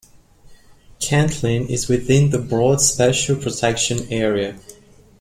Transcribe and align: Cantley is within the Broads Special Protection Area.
Cantley 0.99 1.69
is 1.69 1.87
within 1.87 2.31
the 2.31 2.39
Broads 2.39 2.91
Special 2.91 3.35
Protection 3.35 4.07
Area. 4.11 4.57